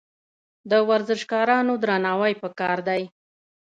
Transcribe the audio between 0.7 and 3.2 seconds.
ورزشکارانو درناوی پکار دی.